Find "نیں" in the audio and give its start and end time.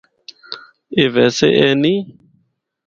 1.81-1.99